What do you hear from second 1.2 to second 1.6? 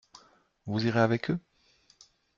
eux?